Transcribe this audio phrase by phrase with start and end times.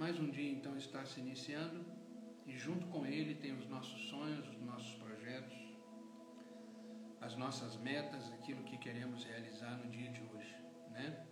[0.00, 1.84] Mais um dia então está se iniciando
[2.46, 5.58] e junto com ele tem os nossos sonhos, os nossos projetos,
[7.20, 10.56] as nossas metas, aquilo que queremos realizar no dia de hoje,
[10.88, 11.26] né?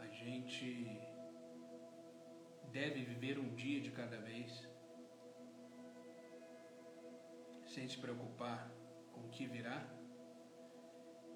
[0.00, 0.98] A gente
[2.72, 4.66] deve viver um dia de cada vez,
[7.66, 8.72] sem se preocupar
[9.12, 9.86] com o que virá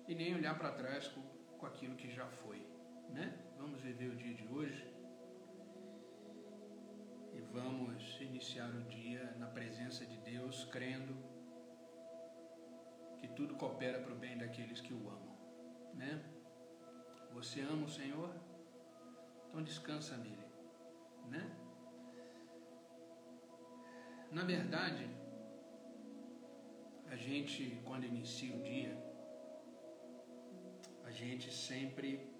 [0.08, 1.20] e nem olhar para trás com,
[1.58, 2.66] com aquilo que já foi,
[3.10, 3.38] né?
[3.58, 4.95] Vamos viver o dia de hoje
[7.56, 11.14] vamos iniciar o dia na presença de Deus, crendo
[13.18, 15.36] que tudo coopera para o bem daqueles que o amam,
[15.94, 16.12] né?
[17.32, 18.30] Você ama o Senhor?
[19.48, 20.46] Então descansa nele,
[21.30, 21.44] né?
[24.30, 25.08] Na verdade,
[27.06, 28.94] a gente quando inicia o dia,
[31.04, 32.35] a gente sempre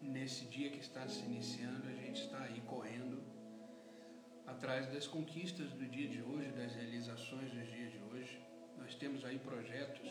[0.00, 3.22] nesse dia que está se iniciando, a gente está aí correndo
[4.46, 8.40] atrás das conquistas do dia de hoje, das realizações do dia de hoje.
[8.78, 10.08] Nós temos aí projetos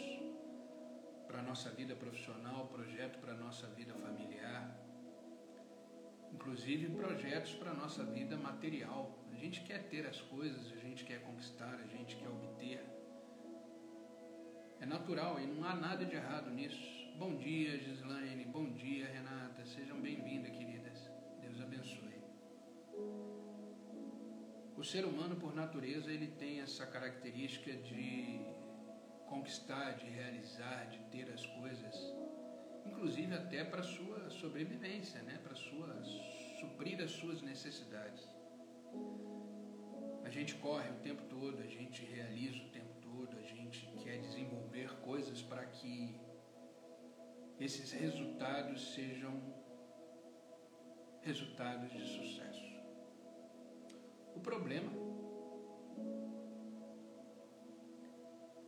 [1.27, 4.75] para a nossa vida profissional, projeto para a nossa vida familiar,
[6.31, 9.17] inclusive projetos para a nossa vida material.
[9.31, 12.83] A gente quer ter as coisas, a gente quer conquistar, a gente quer obter.
[14.79, 16.98] É natural e não há nada de errado nisso.
[17.19, 18.45] Bom dia, Gislaine.
[18.45, 19.65] Bom dia, Renata.
[19.65, 21.11] Sejam bem-vindas, queridas.
[21.41, 22.23] Deus abençoe.
[24.77, 28.39] O ser humano, por natureza, ele tem essa característica de
[29.27, 31.93] conquistar, de realizar, de ter as coisas,
[32.85, 35.41] inclusive até para sua sobrevivência, né?
[35.43, 36.01] Para sua
[36.61, 38.25] suprir as suas necessidades.
[40.23, 44.21] A gente corre o tempo todo, a gente realiza o tempo todo, a gente quer
[44.21, 46.28] desenvolver coisas para que
[47.59, 49.33] esses resultados sejam
[51.21, 52.69] resultados de sucesso.
[54.33, 54.89] O problema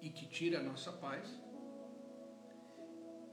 [0.02, 1.42] e que tira a nossa paz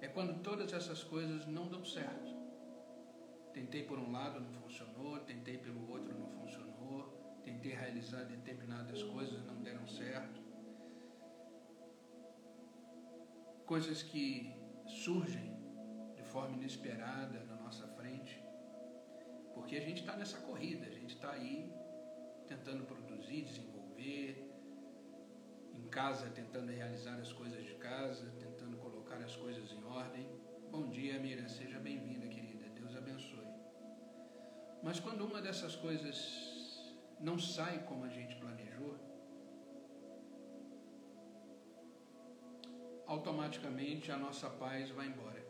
[0.01, 2.39] é quando todas essas coisas não dão certo.
[3.53, 9.45] Tentei por um lado, não funcionou, tentei pelo outro, não funcionou, tentei realizar determinadas coisas,
[9.45, 10.41] não deram certo.
[13.67, 14.55] Coisas que
[14.87, 15.58] surgem
[16.29, 18.43] forma inesperada na nossa frente,
[19.55, 21.73] porque a gente está nessa corrida, a gente está aí
[22.47, 24.49] tentando produzir, desenvolver,
[25.75, 30.27] em casa tentando realizar as coisas de casa, tentando colocar as coisas em ordem.
[30.71, 33.49] Bom dia, Mira, seja bem-vinda, querida, Deus abençoe.
[34.83, 36.17] Mas quando uma dessas coisas
[37.21, 38.97] não sai como a gente planejou,
[43.07, 45.48] automaticamente a nossa paz vai embora.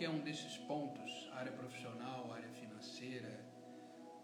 [0.00, 3.44] Qualquer um desses pontos, área profissional, área financeira,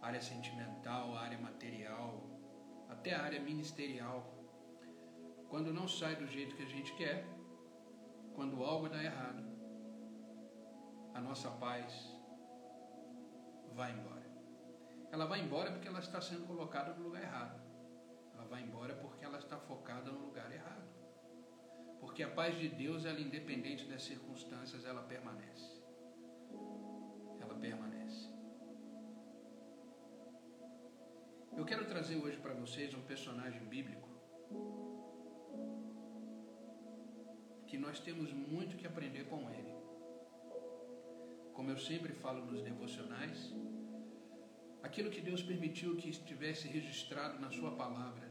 [0.01, 2.25] área sentimental, área material,
[2.89, 4.25] até a área ministerial,
[5.51, 7.27] quando não sai do jeito que a gente quer,
[8.35, 9.45] quando algo dá errado,
[11.13, 12.11] a nossa paz
[13.75, 14.27] vai embora.
[15.13, 17.61] Ela vai embora porque ela está sendo colocada no lugar errado.
[18.33, 20.96] Ela vai embora porque ela está focada no lugar errado.
[22.16, 25.66] Porque a paz de Deus, ela independente das circunstâncias, ela permanece.
[27.38, 28.31] Ela permanece.
[31.54, 34.09] Eu quero trazer hoje para vocês um personagem bíblico
[37.66, 39.75] que nós temos muito que aprender com ele.
[41.53, 43.54] Como eu sempre falo nos devocionais,
[44.83, 48.27] aquilo que Deus permitiu que estivesse registrado na Sua palavra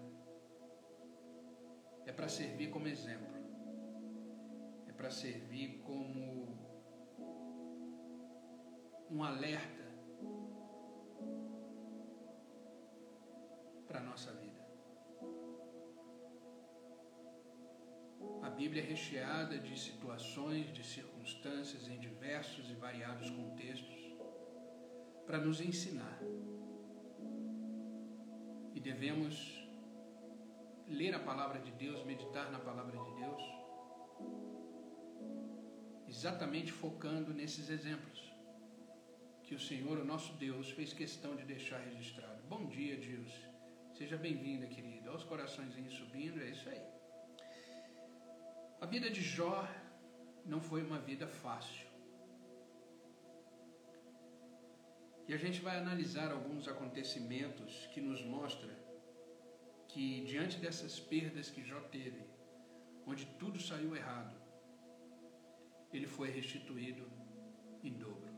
[2.08, 3.35] é para servir como exemplo,
[5.06, 6.48] para servir como
[9.12, 9.86] um alerta
[13.88, 14.66] para a nossa vida.
[18.42, 24.18] A Bíblia é recheada de situações, de circunstâncias em diversos e variados contextos
[25.28, 26.20] para nos ensinar.
[28.74, 29.64] E devemos
[30.88, 33.55] ler a palavra de Deus, meditar na palavra de Deus,
[36.26, 38.20] exatamente focando nesses exemplos
[39.44, 42.42] que o Senhor, o nosso Deus, fez questão de deixar registrado.
[42.50, 43.32] Bom dia, Deus.
[43.94, 45.10] Seja bem-vinda, querida.
[45.10, 46.82] Olha os coraçõezinhos subindo, é isso aí.
[48.82, 49.68] A vida de Jó
[50.44, 51.86] não foi uma vida fácil.
[55.28, 58.74] E a gente vai analisar alguns acontecimentos que nos mostra
[59.90, 62.26] que diante dessas perdas que Jó teve,
[63.06, 64.45] onde tudo saiu errado,
[65.96, 67.10] ele foi restituído
[67.84, 68.34] em dobro.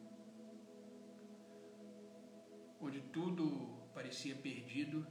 [2.80, 5.06] Onde tudo parecia perdido,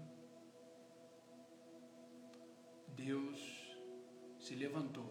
[2.94, 3.40] Deus
[4.38, 5.10] se levantou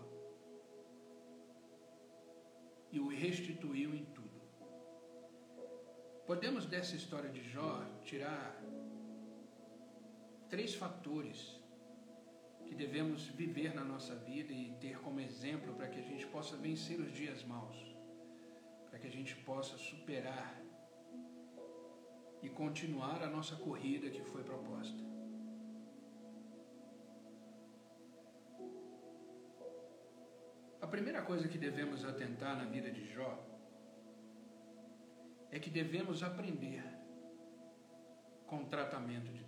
[2.91, 4.41] e o restituiu em tudo.
[6.25, 8.63] Podemos dessa história de Jó tirar
[10.49, 11.54] três fatores
[12.65, 16.57] que devemos viver na nossa vida e ter como exemplo para que a gente possa
[16.57, 17.77] vencer os dias maus,
[18.89, 20.61] para que a gente possa superar
[22.41, 25.03] e continuar a nossa corrida que foi proposta.
[30.81, 33.31] A primeira coisa que devemos atentar na vida de Jó
[35.49, 36.83] é que devemos aprender
[38.45, 39.44] com o tratamento de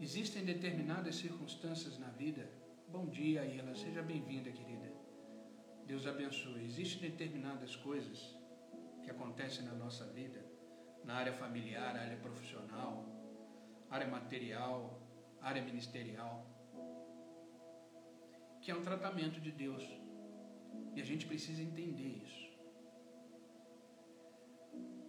[0.00, 2.48] Existem determinadas circunstâncias na vida.
[2.88, 4.92] Bom dia, Iela, seja bem-vinda, querida.
[5.86, 6.64] Deus abençoe.
[6.64, 8.36] Existem determinadas coisas
[9.02, 10.40] que acontecem na nossa vida,
[11.04, 13.04] na área familiar, área profissional,
[13.90, 15.02] área material,
[15.40, 16.46] área ministerial,
[18.60, 19.82] que é um tratamento de Deus
[20.94, 22.48] e a gente precisa entender isso.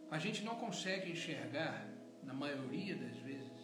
[0.10, 1.88] A gente não consegue enxergar,
[2.24, 3.59] na maioria das vezes,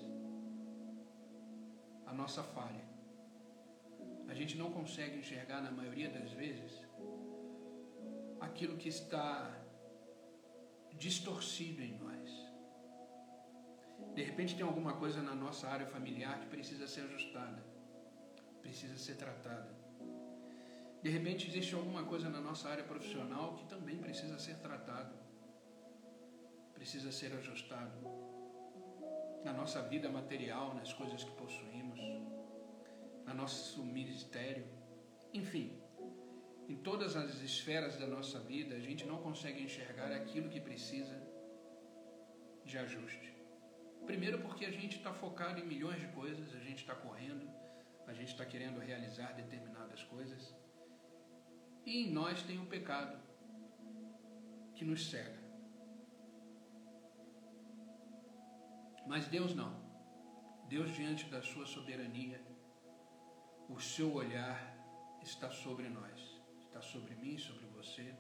[2.16, 2.86] nossa falha.
[4.28, 6.82] A gente não consegue enxergar, na maioria das vezes,
[8.40, 9.30] aquilo que está
[10.94, 12.30] distorcido em nós.
[14.16, 17.64] De repente tem alguma coisa na nossa área familiar que precisa ser ajustada,
[18.62, 19.74] precisa ser tratada.
[21.04, 25.14] De repente existe alguma coisa na nossa área profissional que também precisa ser tratado,
[26.74, 28.25] precisa ser ajustado.
[29.46, 32.00] Na nossa vida material, nas coisas que possuímos,
[33.26, 34.66] no nosso ministério,
[35.32, 35.80] enfim,
[36.68, 41.16] em todas as esferas da nossa vida, a gente não consegue enxergar aquilo que precisa
[42.64, 43.36] de ajuste.
[44.08, 47.48] Primeiro, porque a gente está focado em milhões de coisas, a gente está correndo,
[48.08, 50.56] a gente está querendo realizar determinadas coisas.
[51.86, 53.20] E em nós tem o pecado
[54.74, 55.45] que nos cega.
[59.06, 59.86] Mas Deus não.
[60.68, 62.42] Deus, diante da sua soberania,
[63.70, 64.60] o seu olhar
[65.22, 68.16] está sobre nós, está sobre mim, sobre você.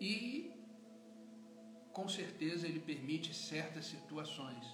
[0.00, 0.52] E,
[1.92, 4.64] com certeza, Ele permite certas situações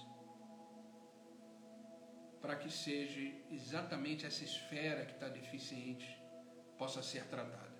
[2.41, 3.19] para que seja
[3.49, 6.07] exatamente essa esfera que está deficiente
[6.77, 7.75] possa ser tratada.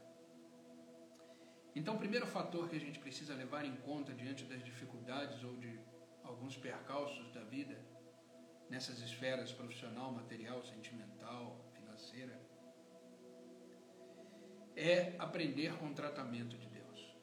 [1.75, 5.56] Então, o primeiro fator que a gente precisa levar em conta diante das dificuldades ou
[5.57, 5.80] de
[6.25, 7.77] alguns percalços da vida,
[8.69, 12.39] nessas esferas profissional, material, sentimental, financeira,
[14.75, 17.16] é aprender com o tratamento de Deus.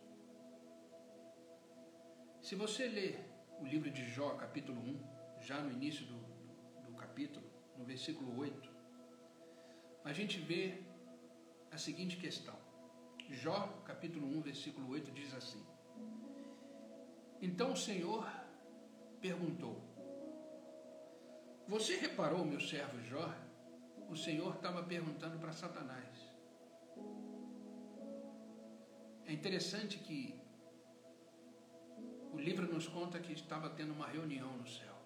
[2.40, 3.24] Se você ler
[3.60, 6.18] o livro de Jó, capítulo 1, já no início do,
[6.86, 7.46] do capítulo,
[7.76, 8.70] no versículo 8,
[10.04, 10.82] a gente vê
[11.70, 12.56] a seguinte questão.
[13.30, 15.64] Jó, capítulo 1, versículo 8, diz assim:
[17.40, 18.26] Então o Senhor
[19.22, 19.80] perguntou:
[21.68, 23.32] Você reparou, meu servo Jó?
[24.10, 26.14] O Senhor estava perguntando para Satanás.
[29.24, 30.38] É interessante que
[32.32, 34.96] o livro nos conta que estava tendo uma reunião no céu.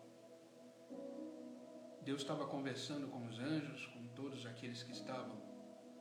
[2.03, 5.37] Deus estava conversando com os anjos, com todos aqueles que estavam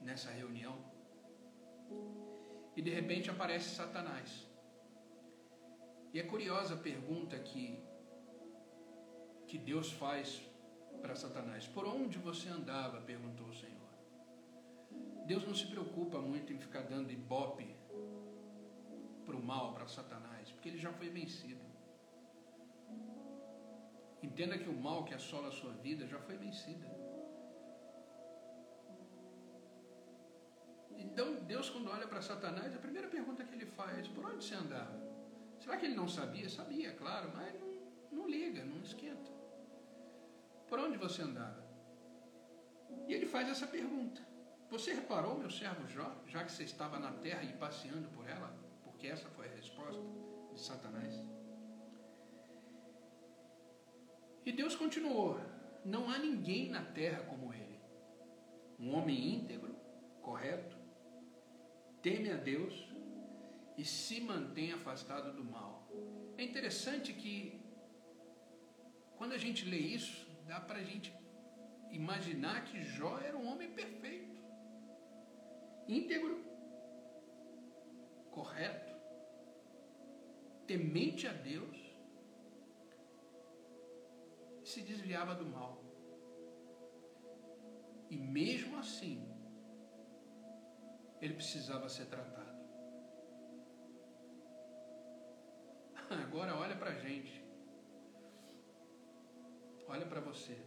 [0.02, 0.78] nessa reunião.
[2.76, 4.48] E de repente aparece Satanás.
[6.16, 7.84] E é curiosa a pergunta que,
[9.56, 10.42] que Deus faz
[11.02, 13.00] para Satanás: Por onde você andava?
[13.00, 13.92] perguntou o Senhor.
[15.26, 17.74] Deus não se preocupa muito em ficar dando ibope
[19.26, 21.64] para o mal, para Satanás, porque ele já foi vencido.
[24.22, 26.86] Entenda que o mal que assola a sua vida já foi vencido.
[30.98, 34.56] Então, Deus, quando olha para Satanás, a primeira pergunta que ele faz: por onde você
[34.56, 35.00] andava?
[35.62, 36.50] Será que ele não sabia?
[36.50, 37.70] Sabia, claro, mas não,
[38.12, 39.35] não liga, não esquenta.
[40.68, 41.64] Por onde você andava?
[43.08, 44.22] E ele faz essa pergunta:
[44.70, 48.54] Você reparou, meu servo Jó, já que você estava na terra e passeando por ela?
[48.84, 50.02] Porque essa foi a resposta
[50.54, 51.14] de Satanás.
[54.46, 55.40] E Deus continuou:
[55.84, 57.80] Não há ninguém na terra como ele,
[58.80, 59.76] um homem íntegro,
[60.22, 60.86] correto
[62.06, 62.88] teme a Deus
[63.76, 65.90] e se mantém afastado do mal.
[66.38, 67.60] É interessante que,
[69.18, 71.14] quando a gente lê isso, dá para a gente
[71.92, 74.36] imaginar que Jó era um homem perfeito,
[75.88, 76.44] íntegro,
[78.32, 78.94] correto,
[80.68, 81.78] temente a Deus,
[84.64, 85.84] se desviava do mal.
[88.10, 89.28] E mesmo assim,
[91.22, 92.56] ele precisava ser tratado.
[96.10, 97.45] Agora olha para a gente.
[99.96, 100.58] Olha para você.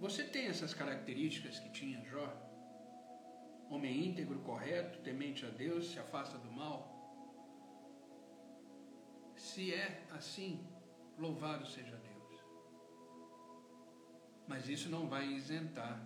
[0.00, 2.26] Você tem essas características que tinha Jó?
[3.68, 6.78] Homem íntegro, correto, temente a Deus, se afasta do mal?
[9.36, 10.66] Se é assim,
[11.18, 12.32] louvado seja Deus.
[14.48, 16.00] Mas isso não vai isentar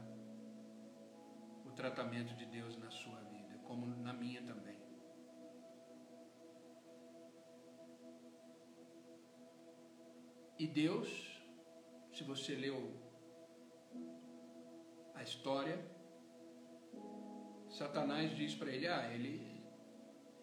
[1.65, 4.78] o tratamento de Deus na sua vida, como na minha também.
[10.59, 11.09] E Deus,
[12.13, 12.93] se você leu
[15.15, 15.79] a história,
[17.71, 19.63] Satanás diz para ele: Ah, ele,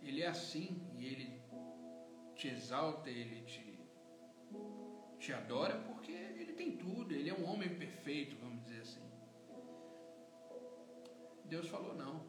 [0.01, 1.41] ele é assim e ele
[2.33, 3.77] te exalta, ele te,
[5.19, 9.11] te adora porque ele tem tudo, ele é um homem perfeito, vamos dizer assim.
[11.43, 12.23] Deus falou: Não.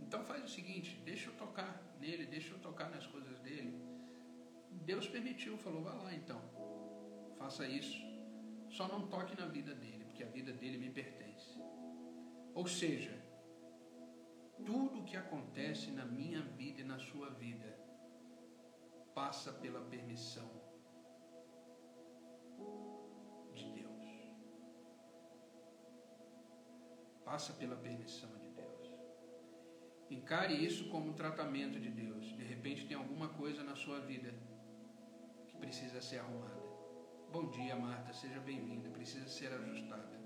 [0.00, 3.91] Então faz o seguinte: deixa eu tocar nele, deixa eu tocar nas coisas dele
[4.72, 6.40] Deus permitiu, falou: vá lá então,
[7.38, 8.00] faça isso.
[8.70, 11.58] Só não toque na vida dele, porque a vida dele me pertence.
[12.54, 13.12] Ou seja,
[14.64, 17.78] tudo o que acontece na minha vida e na sua vida
[19.14, 20.48] passa pela permissão
[23.52, 24.04] de Deus.
[27.24, 28.92] Passa pela permissão de Deus.
[30.10, 32.24] Encare isso como um tratamento de Deus.
[32.36, 34.32] De repente tem alguma coisa na sua vida
[35.72, 36.62] precisa ser arrumada.
[37.32, 40.20] Bom dia, Marta, seja bem-vinda, precisa ser ajustada.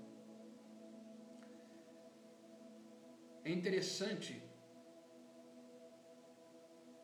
[3.45, 4.43] É interessante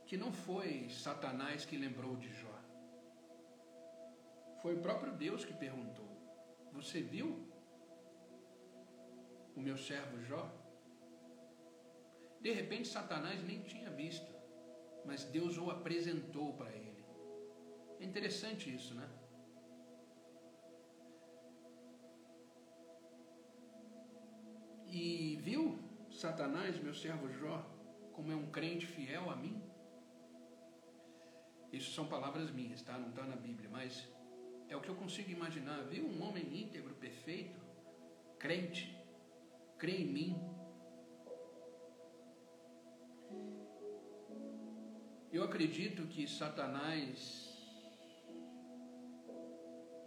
[0.05, 2.57] que não foi Satanás que lembrou de Jó.
[4.61, 6.11] Foi o próprio Deus que perguntou:
[6.73, 7.29] Você viu
[9.55, 10.43] o meu servo Jó?
[12.41, 14.35] De repente, Satanás nem tinha visto,
[15.05, 16.82] mas Deus o apresentou para ele.
[18.03, 19.09] É interessante isso, né?
[24.85, 25.79] E viu
[26.11, 27.65] Satanás, meu servo Jó,
[28.11, 29.63] como é um crente fiel a mim?
[31.71, 32.97] Isso são palavras minhas, tá?
[32.97, 34.05] Não está na Bíblia, mas
[34.67, 35.81] é o que eu consigo imaginar.
[35.83, 37.57] Viu um homem íntegro, perfeito,
[38.37, 38.93] crente,
[39.77, 40.31] crê em mim.
[45.31, 47.52] Eu acredito que Satanás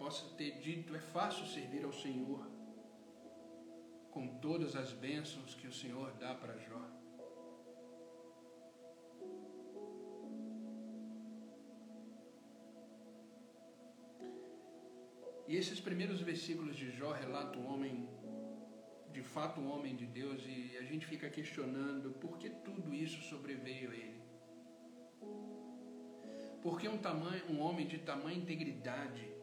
[0.06, 2.48] possa ter dito: é fácil servir ao Senhor,
[4.12, 6.82] com todas as bênçãos que o Senhor dá para Jó.
[15.48, 18.08] E esses primeiros versículos de Jó relatam um homem,
[19.12, 23.20] de fato um homem de Deus, e a gente fica questionando por que tudo isso
[23.22, 24.20] sobreveio a ele.
[26.62, 29.35] Porque um, tamanho, um homem de tamanha integridade,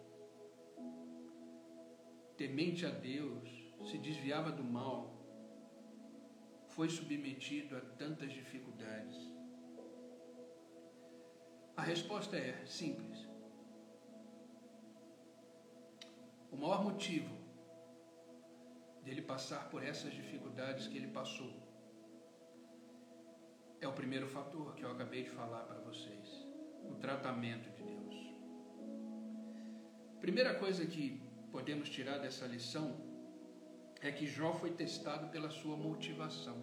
[2.37, 3.49] temente a Deus,
[3.89, 5.13] se desviava do mal,
[6.69, 9.31] foi submetido a tantas dificuldades?
[11.75, 13.27] A resposta é simples.
[16.51, 17.35] O maior motivo
[19.03, 21.51] dele passar por essas dificuldades que ele passou
[23.81, 26.47] é o primeiro fator que eu acabei de falar para vocês:
[26.83, 28.33] o tratamento de Deus.
[30.21, 31.22] Primeira coisa que
[31.53, 32.85] podemos tirar dessa lição
[34.01, 36.57] é que Jó foi testado pela sua motivação.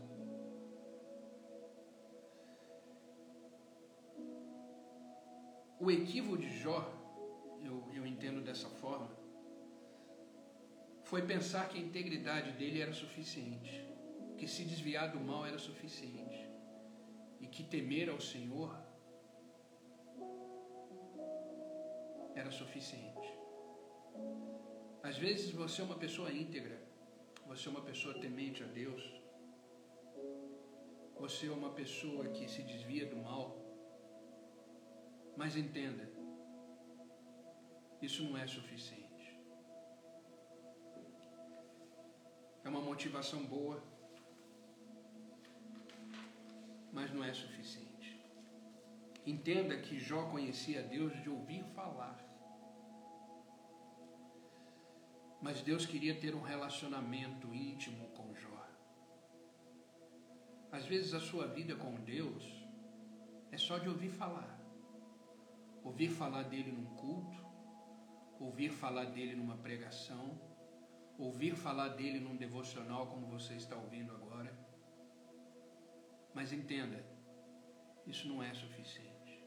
[5.79, 6.81] O equívoco de Jó,
[7.63, 9.17] eu, eu entendo dessa forma,
[11.05, 13.73] foi pensar que a integridade dele era suficiente,
[14.37, 16.51] que se desviar do mal era suficiente
[17.41, 18.77] e que temer ao Senhor
[22.35, 23.29] era suficiente.
[25.03, 26.79] Às vezes você é uma pessoa íntegra,
[27.47, 29.03] você é uma pessoa temente a Deus,
[31.19, 33.57] você é uma pessoa que se desvia do mal,
[35.39, 36.07] mas entenda,
[38.03, 39.41] isso não é suficiente.
[42.63, 43.83] É uma motivação boa,
[46.93, 48.23] mas não é suficiente.
[49.25, 52.30] Entenda que Jó conhecia Deus de ouvir falar
[55.41, 58.69] Mas Deus queria ter um relacionamento íntimo com Jó.
[60.71, 62.45] Às vezes a sua vida com Deus
[63.51, 64.61] é só de ouvir falar.
[65.83, 67.39] Ouvir falar dele num culto,
[68.39, 70.39] ouvir falar dele numa pregação,
[71.19, 74.55] ouvir falar dele num devocional como você está ouvindo agora.
[76.35, 77.03] Mas entenda,
[78.07, 79.43] isso não é suficiente.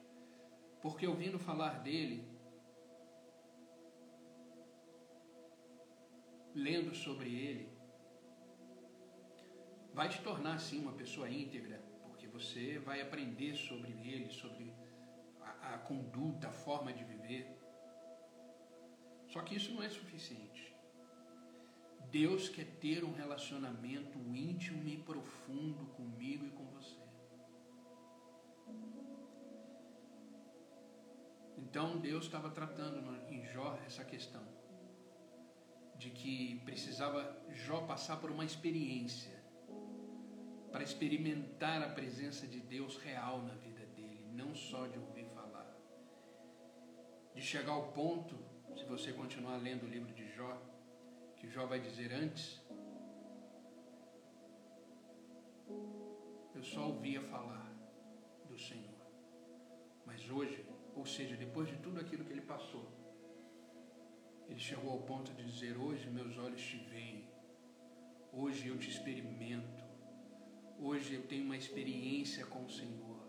[0.81, 2.32] Porque ouvindo falar dele,
[6.55, 7.69] lendo sobre ele,
[9.93, 14.73] vai te tornar sim uma pessoa íntegra, porque você vai aprender sobre ele, sobre
[15.41, 17.47] a, a conduta, a forma de viver.
[19.27, 20.73] Só que isso não é suficiente.
[22.11, 27.01] Deus quer ter um relacionamento íntimo e profundo comigo e com você.
[31.57, 32.99] Então Deus estava tratando
[33.31, 34.62] em Jó essa questão
[36.03, 39.41] de que precisava Jó passar por uma experiência
[40.69, 45.73] para experimentar a presença de Deus real na vida dele, não só de ouvir falar.
[47.33, 48.35] De chegar ao ponto,
[48.75, 50.61] se você continuar lendo o livro de Jó,
[51.37, 52.61] que Jó vai dizer antes,
[56.53, 57.71] eu só ouvia falar
[58.49, 58.99] do Senhor.
[60.05, 62.91] Mas hoje, ou seja, depois de tudo aquilo que ele passou,
[64.53, 67.27] ele chegou ao ponto de dizer: Hoje meus olhos te veem,
[68.31, 69.83] hoje eu te experimento,
[70.79, 73.27] hoje eu tenho uma experiência com o Senhor.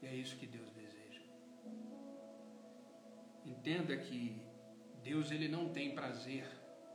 [0.00, 1.22] E é isso que Deus deseja.
[3.44, 4.40] Entenda que
[5.02, 6.46] Deus ele não tem prazer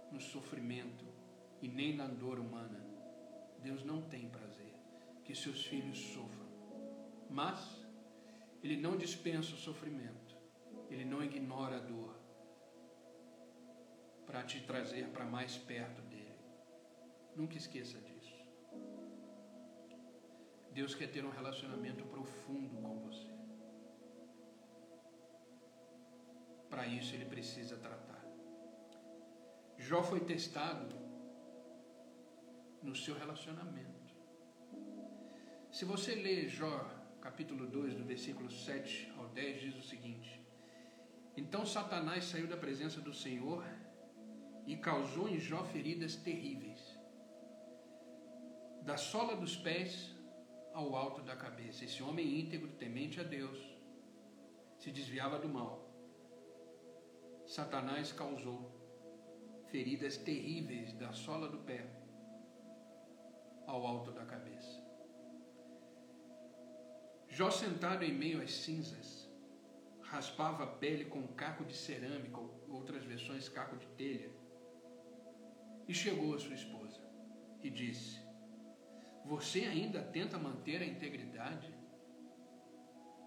[0.09, 1.05] no sofrimento
[1.61, 2.81] e nem na dor humana.
[3.61, 4.73] Deus não tem prazer
[5.25, 6.47] que seus filhos sofram.
[7.29, 7.85] Mas
[8.63, 10.37] ele não dispensa o sofrimento.
[10.89, 12.14] Ele não ignora a dor
[14.25, 16.39] para te trazer para mais perto dele.
[17.35, 18.33] Nunca esqueça disso.
[20.71, 23.33] Deus quer ter um relacionamento profundo com você.
[26.69, 28.23] Para isso ele precisa tratar.
[29.77, 30.95] Jó foi testado
[32.81, 34.13] no seu relacionamento.
[35.71, 36.89] Se você ler Jó,
[37.21, 40.41] capítulo 2, do versículo 7 ao 10, diz o seguinte:
[41.35, 43.63] Então Satanás saiu da presença do Senhor
[44.65, 46.81] e causou em Jó feridas terríveis,
[48.81, 50.15] da sola dos pés
[50.73, 51.85] ao alto da cabeça.
[51.85, 53.59] Esse homem íntegro, temente a Deus,
[54.77, 55.85] se desviava do mal.
[57.45, 58.71] Satanás causou
[59.69, 61.85] feridas terríveis da sola do pé
[63.67, 64.83] ao alto da cabeça.
[67.27, 69.29] Jó sentado em meio às cinzas,
[70.01, 74.31] raspava a pele com um caco de cerâmica, outras versões caco de telha,
[75.87, 76.99] e chegou a sua esposa
[77.61, 78.19] e disse:
[79.25, 81.73] Você ainda tenta manter a integridade?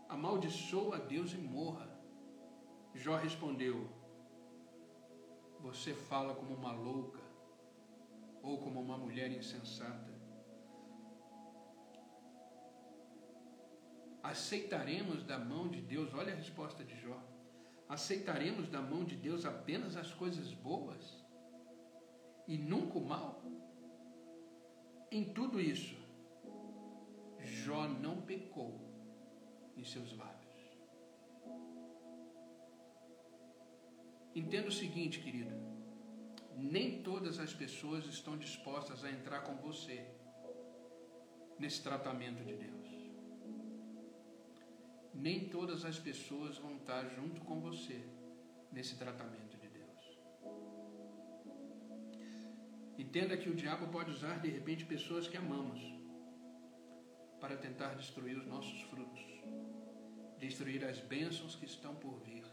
[0.09, 1.88] Amaldiçoa a Deus e morra.
[2.94, 3.88] Jó respondeu:
[5.61, 7.21] Você fala como uma louca
[8.42, 10.16] ou como uma mulher insensata.
[14.23, 17.18] Aceitaremos da mão de Deus, olha a resposta de Jó.
[17.88, 21.17] Aceitaremos da mão de Deus apenas as coisas boas?
[22.48, 23.42] E nunca o mal?
[25.12, 25.96] Em tudo isso,
[27.40, 28.80] Jó não pecou
[29.76, 30.38] em seus lábios.
[34.34, 35.54] Entenda o seguinte, querido:
[36.56, 40.04] nem todas as pessoas estão dispostas a entrar com você
[41.58, 42.88] nesse tratamento de Deus.
[45.14, 48.04] Nem todas as pessoas vão estar junto com você
[48.70, 49.47] nesse tratamento.
[52.98, 55.80] Entenda que o diabo pode usar de repente pessoas que amamos
[57.40, 59.24] para tentar destruir os nossos frutos,
[60.37, 62.44] destruir as bênçãos que estão por vir,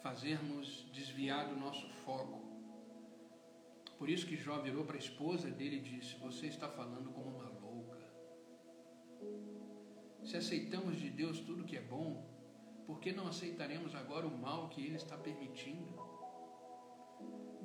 [0.00, 2.44] fazermos desviar do nosso foco.
[3.98, 7.30] Por isso que Jó virou para a esposa dele e disse: Você está falando como
[7.30, 7.98] uma louca.
[10.22, 12.24] Se aceitamos de Deus tudo que é bom,
[12.86, 16.13] por que não aceitaremos agora o mal que Ele está permitindo?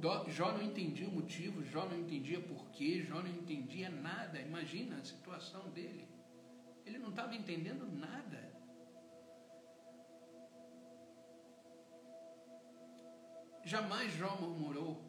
[0.01, 4.39] Jó não entendia o motivo, Jó não entendia porquê, Jó não entendia nada.
[4.39, 6.07] Imagina a situação dele.
[6.85, 8.39] Ele não estava entendendo nada.
[13.65, 15.03] Jamais Jó murmurou.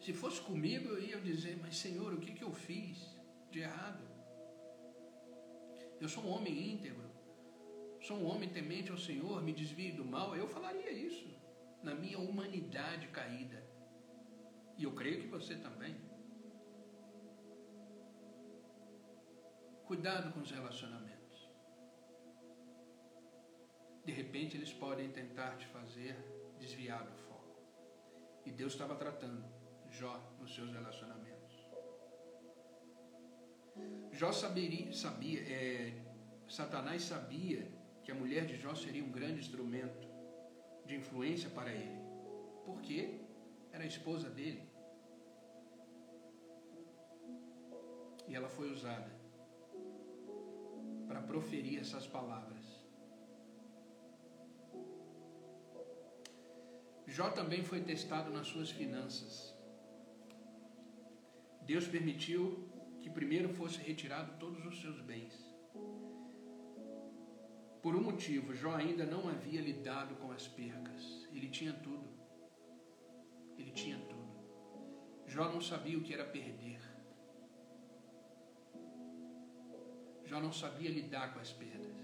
[0.00, 3.16] Se fosse comigo, eu ia dizer: Mas Senhor, o que, que eu fiz
[3.52, 4.02] de errado?
[6.00, 7.08] Eu sou um homem íntegro,
[8.02, 11.27] sou um homem temente ao Senhor, me desvio do mal, eu falaria isso
[11.82, 13.64] na minha humanidade caída.
[14.76, 15.96] E eu creio que você também.
[19.86, 21.48] Cuidado com os relacionamentos.
[24.04, 26.16] De repente eles podem tentar te fazer
[26.58, 27.60] desviar do foco.
[28.44, 29.44] E Deus estava tratando
[29.90, 31.28] Jó nos seus relacionamentos.
[34.12, 36.04] Jó saberia, sabia, é,
[36.48, 37.70] Satanás sabia
[38.02, 40.07] que a mulher de Jó seria um grande instrumento
[40.88, 42.00] de influência para ele.
[42.64, 43.20] Por quê?
[43.70, 44.62] Era a esposa dele.
[48.26, 49.10] E ela foi usada
[51.06, 52.64] para proferir essas palavras.
[57.06, 59.54] Jó também foi testado nas suas finanças.
[61.62, 62.66] Deus permitiu
[63.02, 65.47] que primeiro fosse retirado todos os seus bens.
[67.82, 71.28] Por um motivo, Jó ainda não havia lidado com as percas.
[71.32, 72.08] Ele tinha tudo.
[73.56, 74.28] Ele tinha tudo.
[75.26, 76.80] Jó não sabia o que era perder.
[80.24, 81.96] Jó não sabia lidar com as perdas.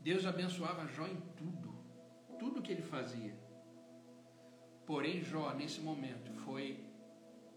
[0.00, 1.72] Deus abençoava Jó em tudo,
[2.38, 3.36] tudo que ele fazia.
[4.84, 6.84] Porém, Jó, nesse momento, foi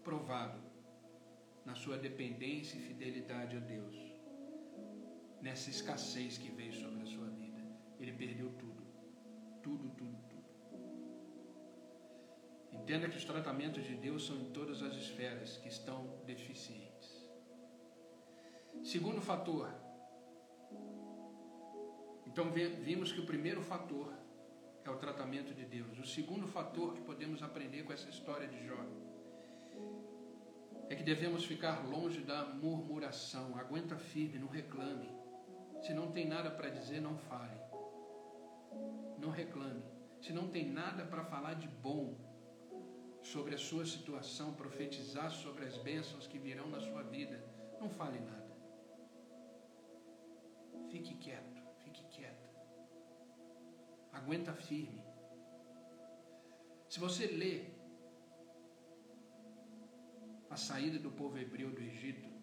[0.04, 0.60] provado
[1.64, 3.96] na sua dependência e fidelidade a Deus,
[5.46, 7.62] nessa escassez que veio sobre a sua vida.
[8.00, 8.82] Ele perdeu tudo,
[9.62, 10.44] tudo, tudo, tudo.
[12.72, 17.08] Entenda que os tratamentos de Deus são em todas as esferas que estão deficientes.
[18.82, 19.72] Segundo fator,
[22.26, 22.50] então
[22.90, 24.12] vimos que o primeiro fator
[24.84, 25.96] é o tratamento de Deus.
[25.98, 28.84] O segundo fator que podemos aprender com essa história de Jó
[30.88, 33.56] é que devemos ficar longe da murmuração.
[33.56, 35.15] Aguenta firme, não reclame.
[35.86, 37.60] Se não tem nada para dizer, não fale.
[39.20, 39.84] Não reclame.
[40.20, 42.18] Se não tem nada para falar de bom
[43.22, 47.38] sobre a sua situação, profetizar sobre as bênçãos que virão na sua vida,
[47.80, 48.52] não fale nada.
[50.90, 52.50] Fique quieto, fique quieta.
[54.12, 55.04] Aguenta firme.
[56.88, 57.64] Se você lê
[60.50, 62.35] a saída do povo hebreu do Egito,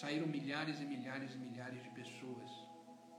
[0.00, 2.50] saíram milhares e milhares e milhares de pessoas,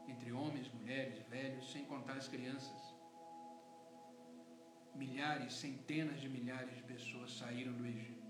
[0.07, 2.81] entre homens, mulheres, velhos, sem contar as crianças.
[4.95, 8.27] Milhares, centenas de milhares de pessoas saíram do Egito.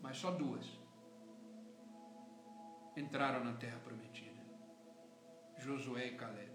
[0.00, 0.66] Mas só duas
[2.96, 4.42] entraram na terra prometida:
[5.58, 6.52] Josué e Caleb.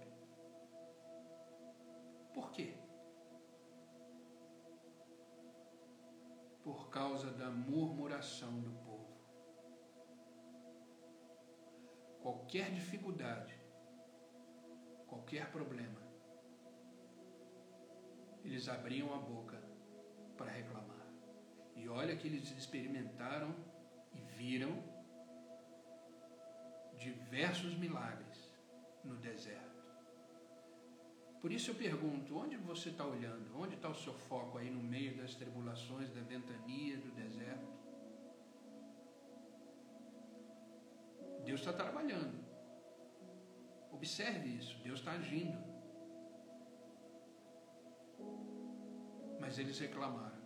[2.34, 2.84] Por quê?
[6.63, 8.92] por causa da murmuração do povo.
[12.43, 13.53] Qualquer dificuldade,
[15.08, 15.99] qualquer problema,
[18.43, 19.63] eles abriam a boca
[20.38, 21.08] para reclamar.
[21.73, 23.56] E olha que eles experimentaram
[24.12, 24.71] e viram
[26.97, 28.51] diversos milagres
[29.06, 29.82] no deserto.
[31.39, 33.58] Por isso eu pergunto: onde você está olhando?
[33.58, 37.72] Onde está o seu foco aí no meio das tribulações, da ventania, do deserto?
[41.43, 42.38] Deus está trabalhando.
[43.91, 45.60] Observe isso: Deus está agindo.
[49.39, 50.41] Mas eles reclamaram.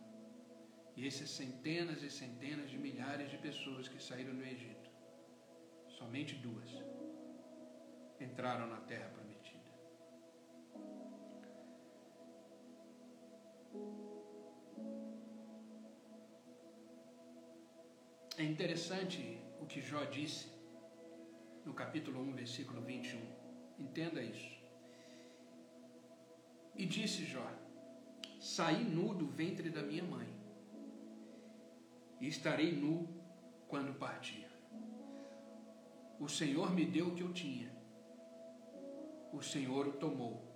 [0.96, 4.90] E esses centenas e centenas de milhares de pessoas que saíram do Egito,
[5.88, 6.72] somente duas,
[8.20, 9.72] entraram na terra prometida.
[18.38, 20.57] É interessante o que Jó disse
[21.68, 23.20] no capítulo 1, versículo 21.
[23.78, 24.58] Entenda isso.
[26.74, 27.46] E disse Jó:
[28.40, 30.28] Saí nu do ventre da minha mãe,
[32.22, 33.08] e estarei nu
[33.68, 34.48] quando partir.
[36.20, 37.70] O Senhor me deu o que eu tinha,
[39.34, 40.48] o Senhor o tomou.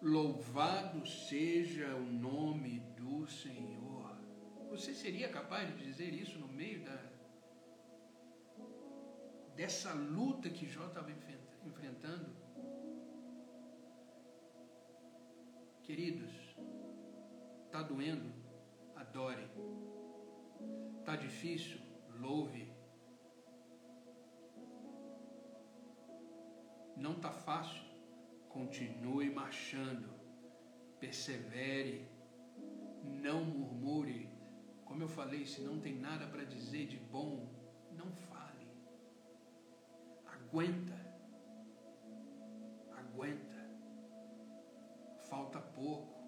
[0.00, 4.16] Louvado seja o nome do Senhor.
[4.70, 7.09] Você seria capaz de dizer isso no meio da,
[9.60, 11.10] dessa luta que Jó estava
[11.66, 12.30] enfrentando?
[15.82, 16.32] Queridos,
[17.66, 18.32] está doendo?
[18.96, 19.46] Adore.
[21.00, 21.78] Está difícil?
[22.18, 22.72] Louve.
[26.96, 27.82] Não está fácil?
[28.48, 30.08] Continue marchando.
[30.98, 32.08] Persevere.
[33.04, 34.30] Não murmure
[34.90, 37.48] como eu falei, se não tem nada para dizer de bom,
[40.50, 40.98] Aguenta.
[42.98, 43.60] Aguenta.
[45.28, 46.18] Falta pouco.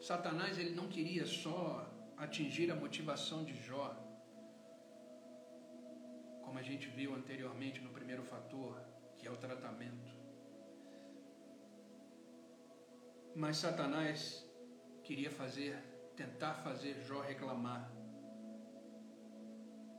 [0.00, 1.84] Satanás ele não queria só
[2.16, 3.88] atingir a motivação de Jó,
[6.42, 8.80] como a gente viu anteriormente no primeiro fator,
[9.16, 10.17] que é o tratamento.
[13.38, 14.44] Mas Satanás
[15.04, 15.76] queria fazer,
[16.16, 17.88] tentar fazer Jó reclamar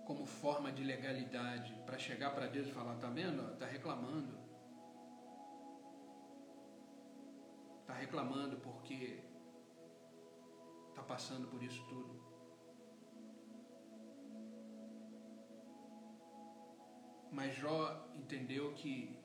[0.06, 3.58] como forma de legalidade para chegar para Deus e falar, tá vendo?
[3.58, 4.38] Tá reclamando.
[7.88, 9.24] Tá reclamando porque
[10.90, 12.22] está passando por isso tudo.
[17.32, 19.18] Mas Jó entendeu que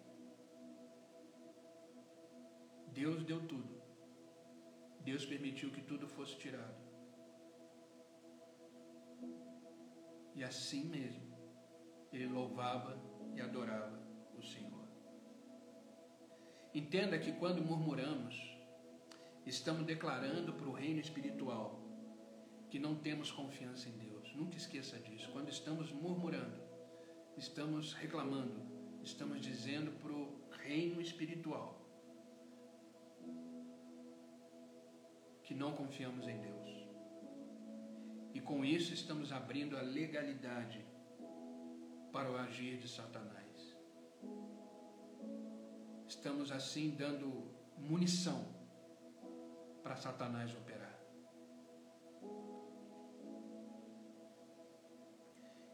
[2.93, 3.84] Deus deu tudo.
[5.05, 6.83] Deus permitiu que tudo fosse tirado.
[10.35, 11.37] E assim mesmo,
[12.11, 12.99] ele louvava
[13.35, 14.03] e adorava
[14.35, 14.89] o Senhor.
[16.73, 18.35] Entenda que quando murmuramos,
[19.45, 21.85] estamos declarando para o reino espiritual
[22.71, 24.35] que não temos confiança em Deus.
[24.35, 25.31] Nunca esqueça disso.
[25.33, 26.61] Quando estamos murmurando,
[27.37, 28.61] estamos reclamando,
[29.03, 31.84] estamos dizendo para o reino espiritual
[35.45, 36.69] que não confiamos em Deus.
[38.33, 40.85] E com isso estamos abrindo a legalidade
[42.13, 43.77] para o agir de Satanás.
[46.09, 48.45] Estamos assim dando munição
[49.83, 50.99] para Satanás operar.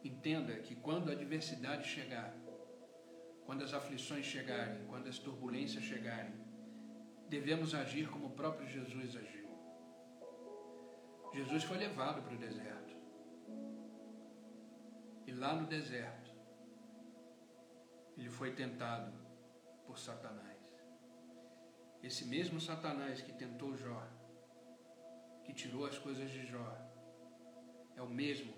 [0.03, 2.35] Entenda que quando a adversidade chegar,
[3.45, 6.35] quando as aflições chegarem, quando as turbulências chegarem,
[7.29, 9.40] devemos agir como o próprio Jesus agiu.
[11.33, 12.97] Jesus foi levado para o deserto.
[15.27, 16.31] E lá no deserto,
[18.17, 19.13] ele foi tentado
[19.87, 20.59] por Satanás.
[22.03, 24.03] Esse mesmo Satanás que tentou Jó,
[25.45, 26.77] que tirou as coisas de Jó,
[27.97, 28.53] é o mesmo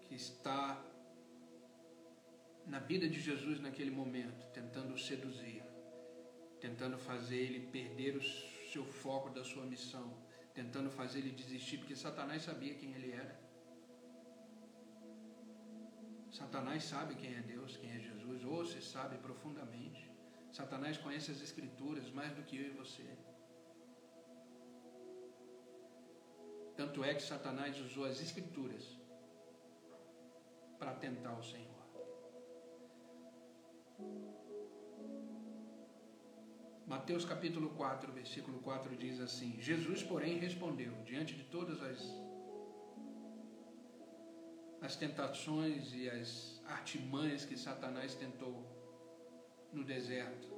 [0.00, 0.82] que está
[2.66, 5.62] na vida de Jesus naquele momento, tentando o seduzir,
[6.60, 10.16] tentando fazer ele perder o seu foco da sua missão,
[10.60, 13.34] tentando fazer ele desistir, porque Satanás sabia quem ele era.
[16.38, 20.02] Satanás sabe quem é Deus, quem é Jesus, ou se sabe profundamente.
[20.52, 23.08] Satanás conhece as Escrituras mais do que eu e você.
[26.76, 28.84] Tanto é que Satanás usou as Escrituras
[30.78, 31.80] para tentar o Senhor.
[36.90, 42.00] Mateus capítulo 4, versículo 4 diz assim: Jesus, porém, respondeu, diante de todas as,
[44.82, 48.56] as tentações e as artimanhas que Satanás tentou
[49.72, 50.48] no deserto.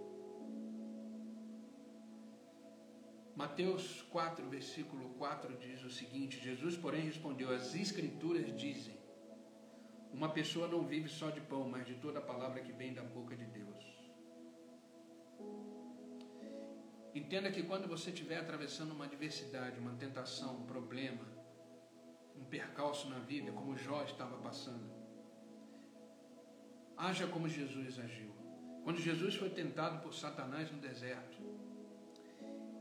[3.37, 8.99] Mateus 4, versículo 4 diz o seguinte: Jesus, porém, respondeu: As Escrituras dizem,
[10.11, 13.03] uma pessoa não vive só de pão, mas de toda a palavra que vem da
[13.03, 13.62] boca de Deus.
[17.15, 21.27] Entenda que quando você estiver atravessando uma adversidade, uma tentação, um problema,
[22.35, 24.91] um percalço na vida, como Jó estava passando,
[26.97, 28.33] haja como Jesus agiu.
[28.83, 31.43] Quando Jesus foi tentado por Satanás no deserto,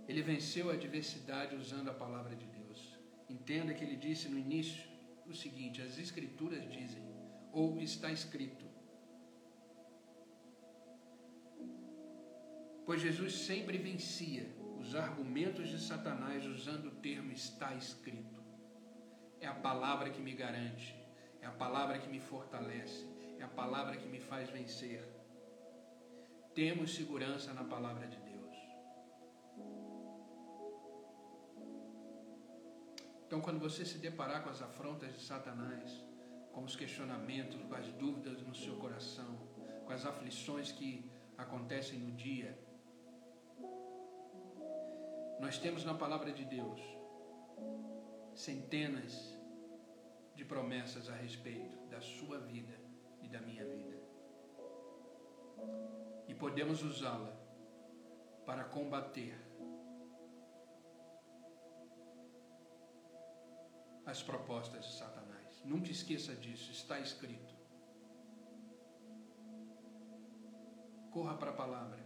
[0.08, 2.98] ele venceu a adversidade usando a palavra de Deus.
[3.30, 4.89] Entenda que ele disse no início
[5.26, 7.04] o seguinte: as Escrituras dizem,
[7.52, 8.71] ou está escrito.
[12.92, 14.46] Pois Jesus sempre vencia
[14.78, 18.44] os argumentos de Satanás usando o termo está escrito.
[19.40, 20.94] É a palavra que me garante,
[21.42, 23.08] é a palavra que me fortalece,
[23.40, 25.02] é a palavra que me faz vencer
[26.54, 28.58] temos segurança na palavra de Deus.
[33.26, 36.04] Então, quando você se deparar com as afrontas de Satanás,
[36.52, 39.38] com os questionamentos, com as dúvidas no seu coração,
[39.86, 42.70] com as aflições que acontecem no dia,
[45.42, 46.80] nós temos na palavra de Deus
[48.34, 49.38] centenas
[50.36, 52.80] de promessas a respeito da sua vida
[53.22, 54.00] e da minha vida
[56.28, 57.36] e podemos usá-la
[58.46, 59.38] para combater
[64.06, 65.62] as propostas de Satanás.
[65.66, 67.54] Nunca esqueça disso, está escrito.
[71.12, 72.00] Corra para a palavra,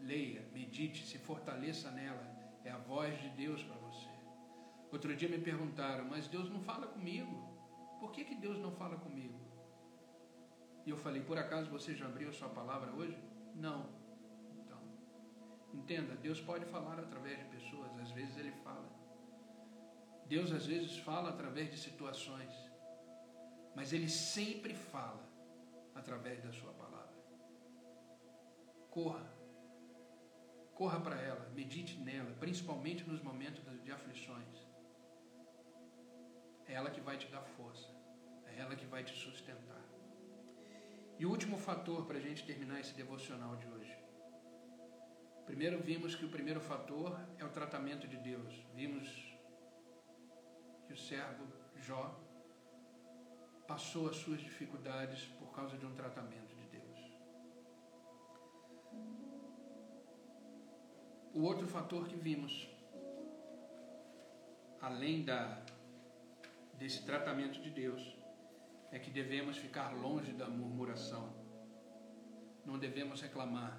[0.00, 2.35] leia, medite, se fortaleça nela.
[2.66, 4.10] É a voz de Deus para você.
[4.90, 7.34] Outro dia me perguntaram, mas Deus não fala comigo.
[8.00, 9.38] Por que, que Deus não fala comigo?
[10.84, 13.16] E eu falei, por acaso você já abriu a sua palavra hoje?
[13.54, 13.88] Não.
[14.58, 14.80] Então,
[15.72, 18.90] entenda, Deus pode falar através de pessoas, às vezes Ele fala.
[20.26, 22.52] Deus às vezes fala através de situações,
[23.76, 25.24] mas Ele sempre fala
[25.94, 27.14] através da sua palavra.
[28.90, 29.35] Corra.
[30.76, 34.56] Corra para ela, medite nela, principalmente nos momentos de aflições.
[36.66, 37.88] É ela que vai te dar força,
[38.44, 39.82] é ela que vai te sustentar.
[41.18, 43.96] E o último fator para a gente terminar esse devocional de hoje.
[45.46, 48.52] Primeiro vimos que o primeiro fator é o tratamento de Deus.
[48.74, 49.08] Vimos
[50.86, 52.20] que o servo Jó
[53.66, 56.55] passou as suas dificuldades por causa de um tratamento
[61.36, 62.66] O outro fator que vimos,
[64.80, 65.62] além da,
[66.78, 68.16] desse tratamento de Deus,
[68.90, 71.28] é que devemos ficar longe da murmuração.
[72.64, 73.78] Não devemos reclamar.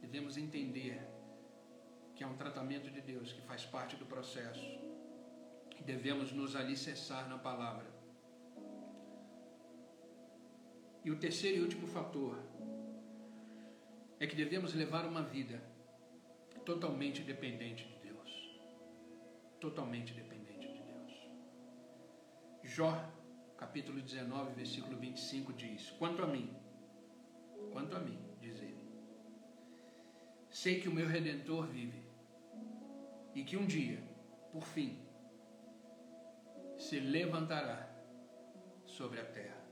[0.00, 1.00] Devemos entender
[2.16, 4.68] que é um tratamento de Deus que faz parte do processo.
[5.70, 7.86] Que devemos nos alicerçar na palavra.
[11.04, 12.36] E o terceiro e último fator
[14.18, 15.77] é que devemos levar uma vida
[16.68, 18.30] totalmente dependente de Deus.
[19.58, 21.12] Totalmente dependente de Deus.
[22.62, 22.92] Jó
[23.56, 26.54] capítulo 19, versículo 25 diz: Quanto a mim,
[27.72, 28.84] quanto a mim, diz ele,
[30.50, 32.02] sei que o meu redentor vive
[33.34, 34.02] e que um dia,
[34.52, 34.98] por fim,
[36.76, 37.88] se levantará
[38.84, 39.64] sobre a terra.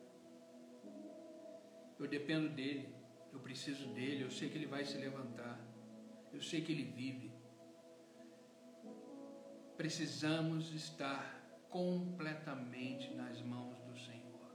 [1.99, 2.89] Eu dependo dele,
[3.35, 5.76] eu preciso dele, eu sei que ele vai se levantar,
[6.33, 7.33] eu sei que ele vive.
[9.77, 11.37] Precisamos estar
[11.69, 14.51] completamente nas mãos do Senhor.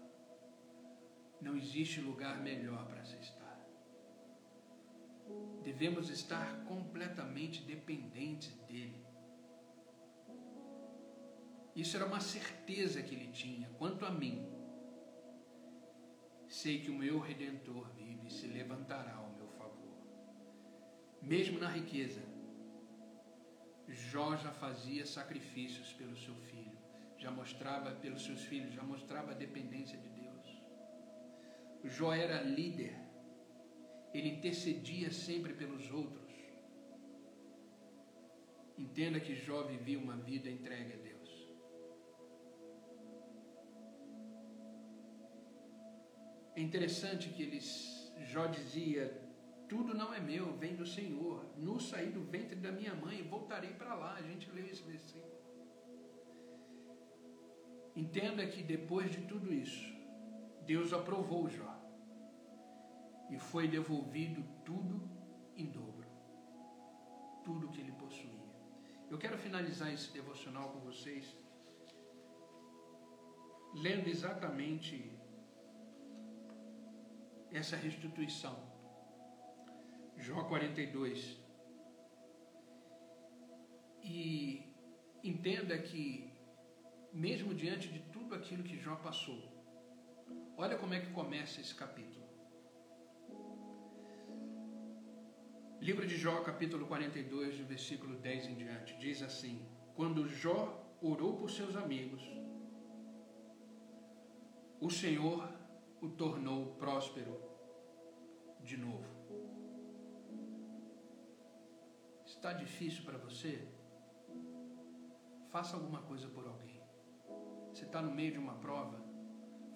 [1.39, 3.59] Não existe lugar melhor para se estar.
[5.63, 9.05] Devemos estar completamente dependentes dele.
[11.75, 13.69] Isso era uma certeza que ele tinha.
[13.77, 14.45] Quanto a mim,
[16.47, 19.30] sei que o meu redentor vive e se levantará.
[21.21, 22.21] Mesmo na riqueza,
[23.87, 26.81] Jó já fazia sacrifícios pelo seu filho
[27.21, 30.47] já mostrava pelos seus filhos, já mostrava a dependência de Deus.
[31.83, 32.95] Jó era líder,
[34.11, 36.31] ele intercedia sempre pelos outros.
[38.75, 41.29] Entenda que Jó vivia uma vida entregue a Deus.
[46.55, 49.05] É interessante que eles, Jó dizia:
[49.71, 51.45] Tudo não é meu, vem do Senhor.
[51.57, 54.15] No sair do ventre da minha mãe, voltarei para lá.
[54.15, 55.31] A gente leu esse versículo.
[57.95, 59.85] Entenda que depois de tudo isso,
[60.65, 61.73] Deus aprovou Jó
[63.29, 65.09] e foi devolvido tudo
[65.55, 66.09] em dobro,
[67.45, 68.49] tudo que ele possuía.
[69.09, 71.33] Eu quero finalizar esse devocional com vocês
[73.73, 75.17] lendo exatamente
[77.53, 78.70] essa restituição.
[80.21, 81.37] Jó 42.
[84.03, 84.71] E
[85.23, 86.31] entenda que
[87.11, 89.39] mesmo diante de tudo aquilo que Jó passou.
[90.55, 92.21] Olha como é que começa esse capítulo.
[95.79, 101.35] Livro de Jó, capítulo 42, do versículo 10 em diante, diz assim: Quando Jó orou
[101.37, 102.21] por seus amigos,
[104.79, 105.51] o Senhor
[105.99, 107.41] o tornou próspero
[108.63, 109.20] de novo.
[112.41, 113.67] Está difícil para você?
[115.51, 116.81] Faça alguma coisa por alguém.
[117.71, 118.99] Você está no meio de uma prova,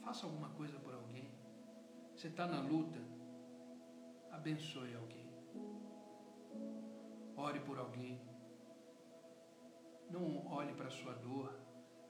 [0.02, 1.30] faça alguma coisa por alguém.
[2.16, 3.00] Você está na luta,
[4.32, 5.30] abençoe alguém.
[7.38, 8.20] Ore por alguém.
[10.10, 11.54] Não olhe para a sua dor,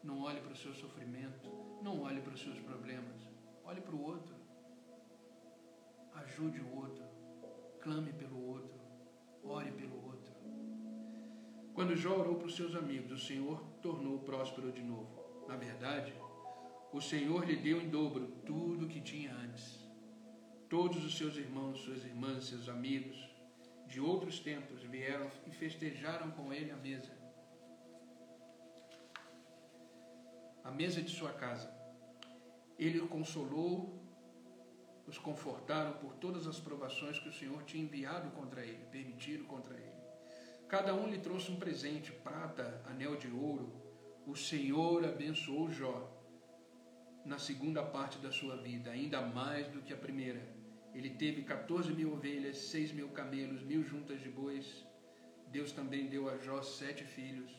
[0.02, 1.50] não olhe para o seu sofrimento,
[1.82, 3.30] não olhe para os seus problemas.
[3.66, 4.34] Olhe para o outro.
[6.14, 7.04] Ajude o outro.
[7.82, 8.80] Clame pelo outro.
[9.44, 10.05] Ore pelo outro.
[11.76, 15.46] Quando Jó orou para os seus amigos, o Senhor tornou próspero de novo.
[15.46, 16.14] Na verdade,
[16.94, 19.86] o Senhor lhe deu em dobro tudo o que tinha antes.
[20.70, 23.18] Todos os seus irmãos, suas irmãs, seus amigos
[23.88, 27.12] de outros tempos vieram e festejaram com ele a mesa.
[30.64, 31.70] A mesa de sua casa.
[32.80, 34.02] Ele o consolou,
[35.06, 39.76] os confortaram por todas as provações que o Senhor tinha enviado contra ele, permitido contra
[39.76, 39.95] ele.
[40.68, 43.84] Cada um lhe trouxe um presente: prata, anel de ouro.
[44.26, 46.12] O Senhor abençoou Jó
[47.24, 50.42] na segunda parte da sua vida, ainda mais do que a primeira.
[50.94, 54.86] Ele teve 14 mil ovelhas, 6 mil camelos, mil juntas de bois.
[55.48, 57.52] Deus também deu a Jó sete filhos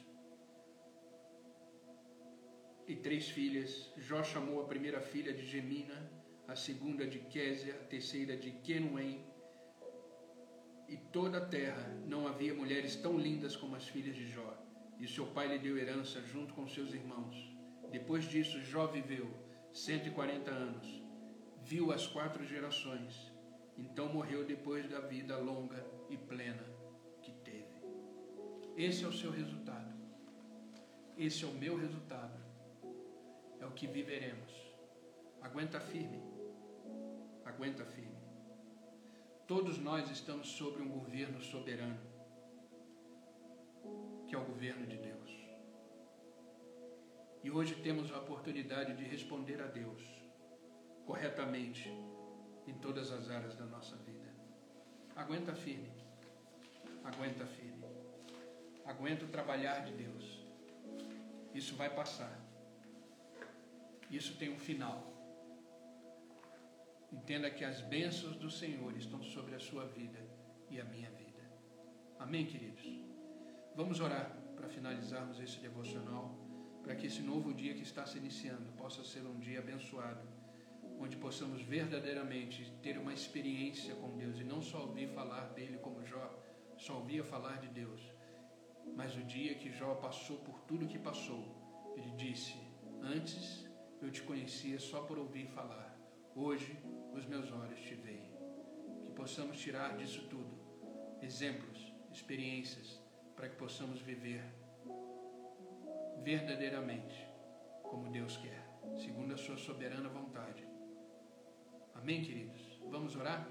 [2.87, 3.93] e três filhas.
[3.97, 6.11] Jó chamou a primeira filha de Gemina,
[6.47, 9.25] a segunda de Késia, a terceira de Quenuém.
[10.89, 14.57] E toda a terra não havia mulheres tão lindas como as filhas de Jó.
[14.99, 17.34] E seu pai lhe deu herança junto com seus irmãos.
[17.91, 19.26] Depois disso, Jó viveu
[19.72, 21.03] 140 anos.
[21.62, 23.32] Viu as quatro gerações.
[23.76, 26.64] Então morreu depois da vida longa e plena
[27.20, 27.82] que teve.
[28.76, 29.95] Esse é o seu resultado.
[31.16, 32.41] Esse é o meu resultado.
[33.61, 34.53] É o que viveremos.
[35.43, 36.22] Aguenta firme.
[37.45, 38.26] Aguenta firme.
[39.47, 42.01] Todos nós estamos sobre um governo soberano,
[44.26, 45.30] que é o governo de Deus.
[47.44, 50.03] E hoje temos a oportunidade de responder a Deus
[51.07, 51.88] corretamente
[52.66, 54.34] em todas as áreas da nossa vida.
[55.14, 55.92] Aguenta firme.
[57.05, 57.86] Aguenta firme.
[58.84, 60.44] Aguenta o trabalhar de Deus.
[61.55, 62.36] Isso vai passar.
[64.11, 65.16] Isso tem um final.
[67.13, 70.19] Entenda que as bênçãos do Senhor estão sobre a sua vida
[70.69, 71.43] e a minha vida.
[72.19, 72.85] Amém, queridos?
[73.77, 76.37] Vamos orar para finalizarmos esse devocional,
[76.83, 80.27] para que esse novo dia que está se iniciando possa ser um dia abençoado,
[80.99, 86.05] onde possamos verdadeiramente ter uma experiência com Deus e não só ouvir falar dele como
[86.05, 86.29] Jó,
[86.77, 88.01] só ouvia falar de Deus.
[88.97, 91.45] Mas o dia que Jó passou por tudo que passou,
[91.97, 92.57] ele disse:
[93.01, 93.65] Antes
[94.03, 95.97] eu te conhecia só por ouvir falar.
[96.35, 96.77] Hoje
[97.17, 98.31] os meus olhos te veem.
[99.05, 100.57] Que possamos tirar disso tudo
[101.23, 103.01] exemplos, experiências,
[103.35, 104.43] para que possamos viver
[106.23, 107.27] verdadeiramente
[107.83, 108.62] como Deus quer,
[108.97, 110.67] segundo a sua soberana vontade.
[111.95, 112.81] Amém, queridos?
[112.91, 113.49] Vamos orar?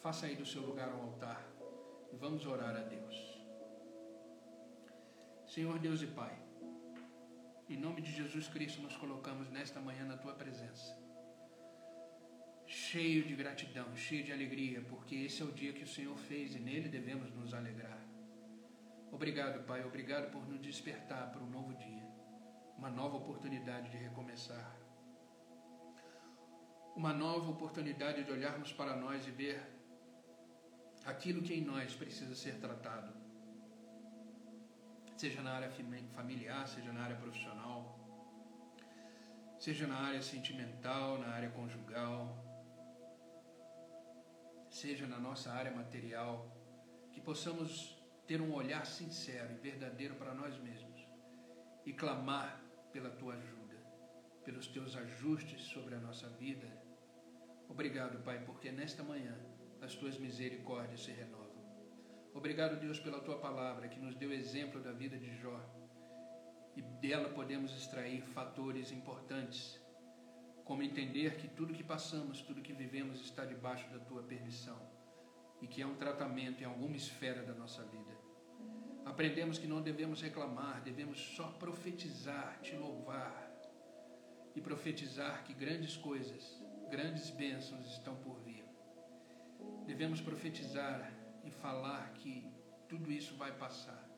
[0.00, 1.46] Faça aí do seu lugar um altar
[2.12, 3.14] e vamos orar a Deus.
[5.46, 6.36] Senhor Deus e Pai,
[7.68, 11.01] em nome de Jesus Cristo, nos colocamos nesta manhã na tua presença.
[12.92, 16.54] Cheio de gratidão, cheio de alegria, porque esse é o dia que o Senhor fez
[16.54, 17.98] e nele devemos nos alegrar.
[19.10, 22.06] Obrigado, Pai, obrigado por nos despertar para um novo dia,
[22.76, 24.76] uma nova oportunidade de recomeçar.
[26.94, 29.58] Uma nova oportunidade de olharmos para nós e ver
[31.06, 33.10] aquilo que em nós precisa ser tratado
[35.16, 35.70] seja na área
[36.14, 37.98] familiar, seja na área profissional,
[39.58, 42.41] seja na área sentimental, na área conjugal,
[44.72, 46.50] seja na nossa área material,
[47.12, 51.06] que possamos ter um olhar sincero e verdadeiro para nós mesmos
[51.84, 52.58] e clamar
[52.90, 53.76] pela tua ajuda,
[54.44, 56.66] pelos teus ajustes sobre a nossa vida.
[57.68, 59.38] Obrigado, Pai, porque nesta manhã
[59.82, 61.52] as tuas misericórdias se renovam.
[62.32, 65.60] Obrigado, Deus, pela tua palavra que nos deu exemplo da vida de Jó.
[66.74, 69.78] E dela podemos extrair fatores importantes,
[70.64, 74.80] como entender que tudo que passamos, tudo que vivemos está debaixo da tua permissão
[75.60, 78.12] e que é um tratamento em alguma esfera da nossa vida.
[79.04, 83.50] Aprendemos que não devemos reclamar, devemos só profetizar, te louvar
[84.54, 88.64] e profetizar que grandes coisas, grandes bênçãos estão por vir.
[89.86, 91.12] Devemos profetizar
[91.44, 92.46] e falar que
[92.88, 94.08] tudo isso vai passar.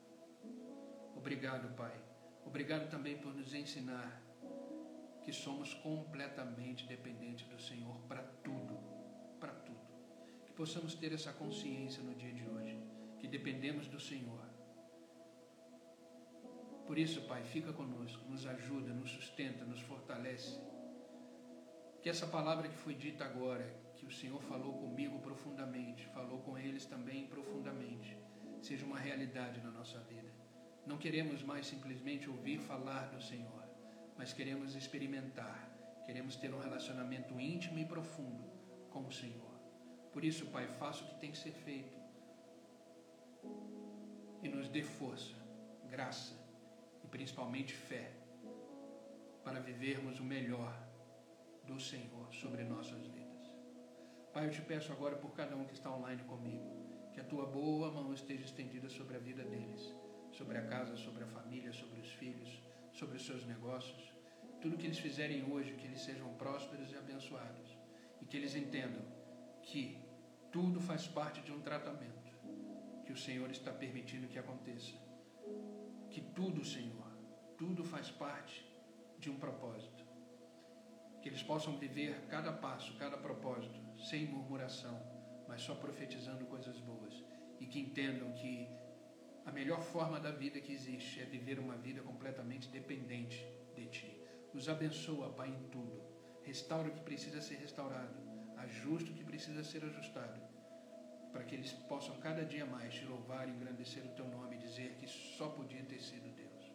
[1.15, 1.99] Obrigado, Pai.
[2.45, 4.21] Obrigado também por nos ensinar
[5.25, 8.77] que somos completamente dependentes do Senhor para tudo,
[9.39, 9.81] para tudo.
[10.45, 12.79] Que possamos ter essa consciência no dia de hoje,
[13.17, 14.45] que dependemos do Senhor.
[16.85, 20.61] Por isso, Pai, fica conosco, nos ajuda, nos sustenta, nos fortalece.
[22.03, 23.65] Que essa palavra que foi dita agora,
[23.95, 28.15] que o Senhor falou comigo profundamente, falou com eles também profundamente,
[28.61, 30.31] seja uma realidade na nossa vida.
[30.85, 33.64] Não queremos mais simplesmente ouvir falar do Senhor,
[34.17, 35.69] mas queremos experimentar,
[36.05, 38.43] queremos ter um relacionamento íntimo e profundo
[38.89, 39.55] com o Senhor.
[40.13, 41.97] Por isso, Pai, faça o que tem que ser feito
[44.41, 45.35] e nos dê força,
[45.89, 46.33] graça
[47.03, 48.11] e principalmente fé
[49.43, 50.73] para vivermos o melhor
[51.65, 53.51] do Senhor sobre nossas vidas.
[54.33, 57.45] Pai, eu te peço agora por cada um que está online comigo, que a tua
[57.45, 59.93] boa mão esteja estendida sobre a vida deles,
[60.31, 62.61] sobre a casa, sobre a família, sobre os filhos,
[62.95, 64.13] sobre os seus negócios.
[64.61, 67.77] Tudo que eles fizerem hoje, que eles sejam prósperos e abençoados.
[68.21, 69.03] E que eles entendam
[69.61, 70.01] que
[70.51, 72.25] tudo faz parte de um tratamento.
[73.05, 74.93] que o Senhor está permitindo que aconteça.
[76.09, 77.11] Que tudo, Senhor,
[77.55, 78.65] tudo faz parte
[79.19, 80.03] de um propósito.
[81.21, 83.79] Que eles possam viver cada passo, cada propósito,
[84.09, 84.99] sem murmuração,
[85.47, 87.23] mas só profetizando coisas boas.
[87.59, 88.67] E que entendam que
[89.45, 94.21] a melhor forma da vida que existe é viver uma vida completamente dependente de Ti.
[94.53, 96.01] Os abençoa, Pai, em tudo.
[96.43, 98.15] Restaura o que precisa ser restaurado.
[98.57, 100.41] Ajusta o que precisa ser ajustado.
[101.31, 104.59] Para que eles possam cada dia mais te louvar e engrandecer o Teu nome e
[104.59, 106.71] dizer que só podia ter sido Deus.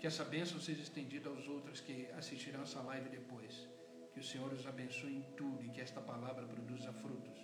[0.00, 3.68] Que essa bênção seja estendida aos outros que assistirão essa live depois.
[4.12, 7.38] Que o Senhor os abençoe em tudo e que esta palavra produza frutos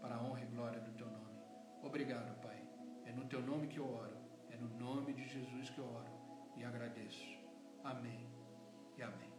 [0.00, 1.34] para a honra e glória do Teu nome.
[1.82, 2.63] Obrigado, Pai.
[3.14, 4.16] No Teu nome que eu oro.
[4.50, 6.12] É no nome de Jesus que eu oro
[6.56, 7.26] e agradeço.
[7.82, 8.26] Amém
[8.96, 9.33] e amém.